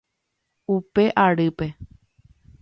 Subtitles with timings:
[0.75, 1.67] Upe arýpe.